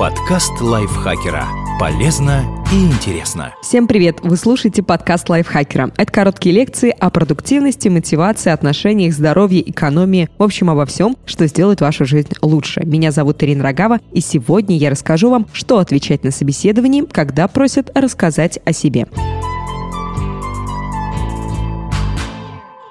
[0.00, 1.46] Подкаст лайфхакера.
[1.78, 3.52] Полезно и интересно.
[3.60, 4.20] Всем привет!
[4.22, 5.92] Вы слушаете подкаст лайфхакера.
[5.94, 11.82] Это короткие лекции о продуктивности, мотивации, отношениях, здоровье, экономии, в общем, обо всем, что сделает
[11.82, 12.80] вашу жизнь лучше.
[12.86, 17.90] Меня зовут Ирина Рогава, и сегодня я расскажу вам, что отвечать на собеседовании, когда просят
[17.94, 19.06] рассказать о себе.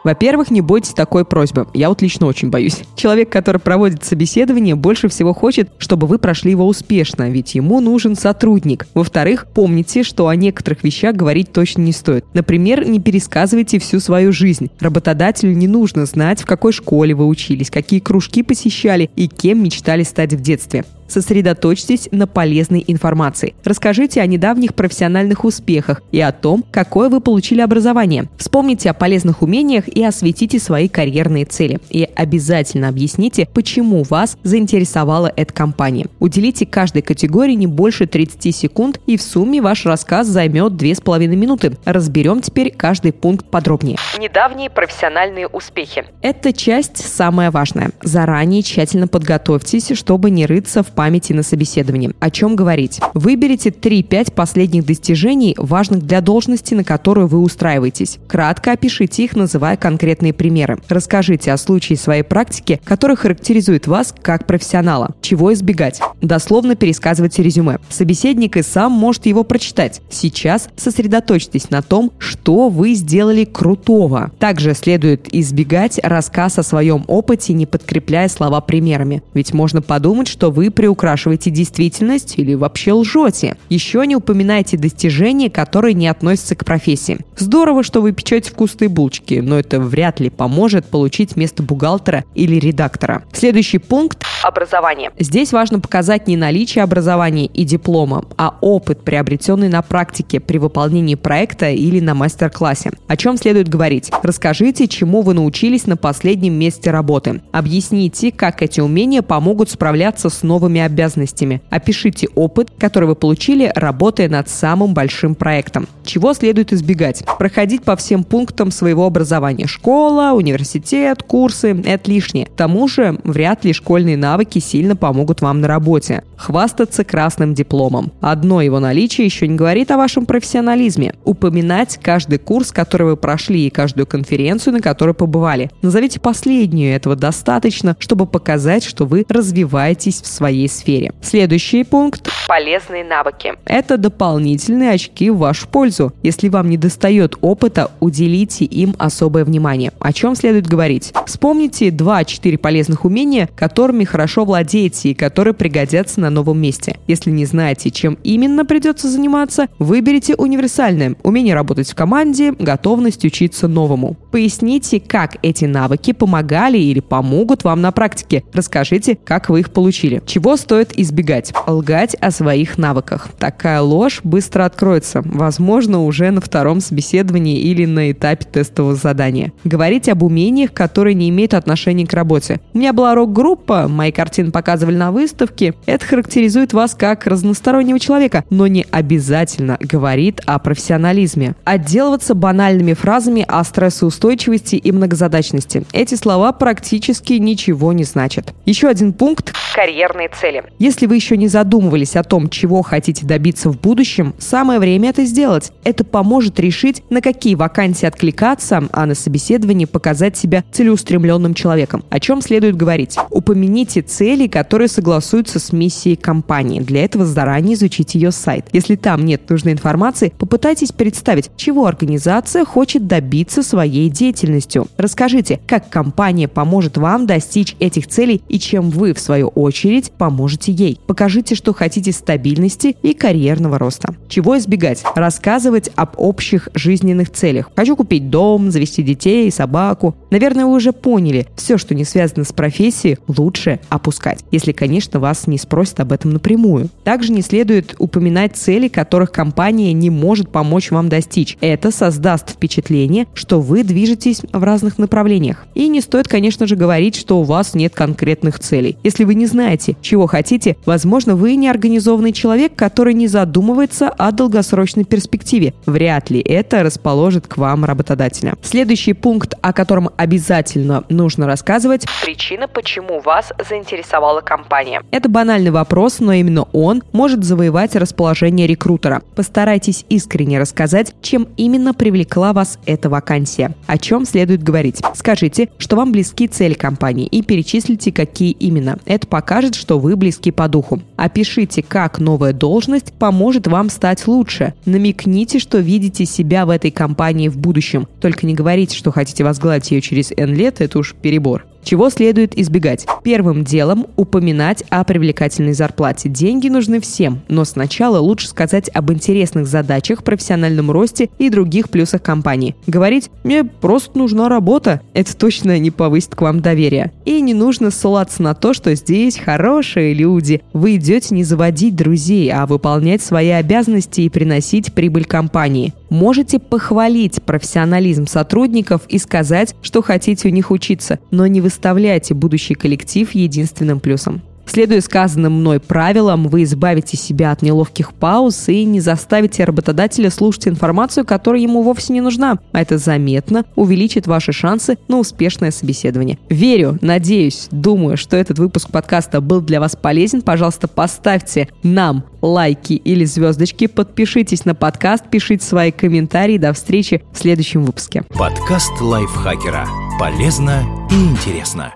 [0.03, 1.67] Во-первых, не бойтесь такой просьбы.
[1.73, 2.79] Я вот лично очень боюсь.
[2.95, 8.15] Человек, который проводит собеседование, больше всего хочет, чтобы вы прошли его успешно, ведь ему нужен
[8.15, 8.87] сотрудник.
[8.93, 12.25] Во-вторых, помните, что о некоторых вещах говорить точно не стоит.
[12.33, 14.69] Например, не пересказывайте всю свою жизнь.
[14.79, 20.03] Работодателю не нужно знать, в какой школе вы учились, какие кружки посещали и кем мечтали
[20.03, 20.85] стать в детстве.
[21.09, 23.55] Сосредоточьтесь на полезной информации.
[23.63, 28.29] Расскажите о недавних профессиональных успехах и о том, какое вы получили образование.
[28.37, 31.79] Вспомните о полезных умениях и осветите свои карьерные цели.
[31.89, 36.07] И обязательно объясните, почему вас заинтересовала эта компания.
[36.19, 41.77] Уделите каждой категории не больше 30 секунд, и в сумме ваш рассказ займет 2,5 минуты.
[41.85, 43.97] Разберем теперь каждый пункт подробнее.
[44.19, 46.05] Недавние профессиональные успехи.
[46.21, 47.91] Эта часть самая важная.
[48.03, 52.11] Заранее тщательно подготовьтесь, чтобы не рыться в памяти на собеседовании.
[52.19, 52.99] О чем говорить?
[53.13, 58.17] Выберите 3-5 последних достижений, важных для должности, на которую вы устраиваетесь.
[58.27, 60.79] Кратко опишите их, называя конкретные примеры.
[60.89, 65.15] Расскажите о случае своей практики, который характеризует вас как профессионала.
[65.21, 66.01] Чего избегать?
[66.21, 67.77] Дословно пересказывайте резюме.
[67.87, 70.01] Собеседник и сам может его прочитать.
[70.09, 74.31] Сейчас сосредоточьтесь на том, что вы сделали крутого.
[74.37, 79.23] Также следует избегать рассказ о своем опыте, не подкрепляя слова примерами.
[79.33, 83.57] Ведь можно подумать, что вы при приукрашиваете действительность или вообще лжете.
[83.69, 87.19] Еще не упоминайте достижения, которые не относятся к профессии.
[87.37, 92.55] Здорово, что вы печете вкусные булочки, но это вряд ли поможет получить место бухгалтера или
[92.55, 93.23] редактора.
[93.33, 95.11] Следующий пункт– образование.
[95.19, 101.15] Здесь важно показать не наличие образования и диплома, а опыт, приобретенный на практике при выполнении
[101.15, 102.93] проекта или на мастер-классе.
[103.07, 104.09] О чем следует говорить?
[104.23, 107.41] Расскажите, чему вы научились на последнем месте работы.
[107.51, 111.61] Объясните, как эти умения помогут справляться с новыми новыми обязанностями.
[111.69, 115.87] Опишите опыт, который вы получили, работая над самым большим проектом.
[116.03, 117.23] Чего следует избегать?
[117.37, 119.67] Проходить по всем пунктам своего образования.
[119.67, 122.45] Школа, университет, курсы– это лишнее.
[122.47, 126.23] К тому же, вряд ли школьные навыки сильно помогут вам на работе.
[126.37, 128.11] Хвастаться красным дипломом.
[128.21, 131.13] Одно его наличие еще не говорит о вашем профессионализме.
[131.25, 135.69] Упоминать каждый курс, который вы прошли, и каждую конференцию, на которой побывали.
[135.81, 141.11] Назовите последнюю, этого достаточно, чтобы показать, что вы развиваетесь в своей сфере.
[141.21, 143.53] Следующий пункт– полезные навыки.
[143.65, 146.13] Это дополнительные очки в вашу пользу.
[146.23, 149.91] Если вам не достает опыта, уделите им особое внимание.
[149.99, 151.13] О чем следует говорить?
[151.25, 156.97] Вспомните 2-4 полезных умения, которыми хорошо владеете и которые пригодятся на новом месте.
[157.07, 163.67] Если не знаете, чем именно придется заниматься, выберите универсальное– умение работать в команде, готовность учиться
[163.67, 164.15] новому.
[164.31, 168.43] Поясните, как эти навыки помогали или помогут вам на практике.
[168.53, 170.21] Расскажите, как вы их получили.
[170.25, 171.53] Чего стоит избегать?
[171.67, 173.29] Лгать о своих навыках.
[173.37, 179.51] Такая ложь быстро откроется, возможно, уже на втором собеседовании или на этапе тестового задания.
[179.63, 182.59] Говорить об умениях, которые не имеют отношения к работе.
[182.73, 185.73] У меня была рок-группа, мои картины показывали на выставке.
[185.85, 191.55] Это характеризует вас как разностороннего человека, но не обязательно говорит о профессионализме.
[191.63, 195.83] Отделываться банальными фразами о стрессоустойчивости и многозадачности.
[195.93, 198.53] Эти слова практически ничего не значат.
[198.65, 200.63] Еще один пункт– карьерные цели.
[200.79, 205.25] Если вы еще не задумывались о том, чего хотите добиться в будущем, самое время это
[205.25, 205.71] сделать.
[205.83, 212.03] Это поможет решить, на какие вакансии откликаться, а на собеседовании показать себя целеустремленным человеком.
[212.09, 213.17] О чем следует говорить?
[213.29, 216.79] Упомяните цели, которые согласуются с миссией компании.
[216.79, 218.67] Для этого заранее изучите ее сайт.
[218.71, 224.87] Если там нет нужной информации, попытайтесь представить, чего организация хочет добиться своей деятельностью.
[224.97, 230.28] Расскажите, как компания поможет вам достичь этих целей и чем вы, в свою очередь, поможете
[230.29, 230.99] поможете ей.
[231.07, 234.13] Покажите, что хотите стабильности и карьерного роста.
[234.27, 235.01] Чего избегать?
[235.15, 237.71] Рассказывать об общих жизненных целях.
[237.75, 240.15] Хочу купить дом, завести детей, собаку.
[240.29, 244.45] Наверное, вы уже поняли, все, что не связано с профессией, лучше опускать.
[244.51, 246.89] Если, конечно, вас не спросят об этом напрямую.
[247.03, 251.57] Также не следует упоминать цели, которых компания не может помочь вам достичь.
[251.59, 255.65] Это создаст впечатление, что вы движетесь в разных направлениях.
[255.73, 258.95] И не стоит, конечно же, говорить, что у вас нет конкретных целей.
[259.03, 265.03] Если вы не знаете, чего хотите, возможно, вы неорганизованный человек, который не задумывается о долгосрочной
[265.03, 265.73] перспективе.
[265.85, 268.55] Вряд ли это расположит к вам работодателя.
[268.61, 275.01] Следующий пункт, о котором обязательно нужно рассказывать причина, почему вас заинтересовала компания.
[275.11, 279.21] Это банальный вопрос, но именно он может завоевать расположение рекрутера.
[279.35, 283.73] Постарайтесь искренне рассказать, чем именно привлекла вас эта вакансия.
[283.87, 285.01] О чем следует говорить.
[285.15, 288.99] Скажите, что вам близки цели компании и перечислите, какие именно.
[289.05, 290.99] Это покажет, что вы близки по духу.
[291.17, 294.73] Опишите, как новая должность поможет вам стать лучше.
[294.85, 298.07] Намекните, что видите себя в этой компании в будущем.
[298.19, 301.67] Только не говорите, что хотите возглавить ее через N лет, это уж перебор.
[301.89, 303.07] Чего следует избегать?
[303.23, 306.29] Первым делом упоминать о привлекательной зарплате.
[306.29, 312.21] Деньги нужны всем, но сначала лучше сказать об интересных задачах, профессиональном росте и других плюсах
[312.21, 312.75] компании.
[312.85, 317.11] Говорить «мне просто нужна работа»— это точно не повысит к вам доверие.
[317.25, 320.61] И не нужно ссылаться на то, что здесь хорошие люди.
[320.73, 325.95] Вы идете не заводить друзей, а выполнять свои обязанности и приносить прибыль компании.
[326.09, 332.73] Можете похвалить профессионализм сотрудников и сказать, что хотите у них учиться, но не выставляйте будущий
[332.73, 334.41] коллектив единственным плюсом.
[334.69, 340.67] Следуя сказанным мной правилам, вы избавите себя от неловких пауз и не заставите работодателя слушать
[340.67, 342.59] информацию, которая ему вовсе не нужна.
[342.71, 346.37] А это заметно увеличит ваши шансы на успешное собеседование.
[346.49, 350.43] Верю, надеюсь, думаю, что этот выпуск подкаста был для вас полезен.
[350.43, 356.59] Пожалуйста, поставьте нам лайки или звездочки, подпишитесь на подкаст, пишите свои комментарии.
[356.59, 358.23] До встречи в следующем выпуске.
[358.37, 359.87] Подкаст лайфхакера.
[360.19, 361.91] Полезно и интересно.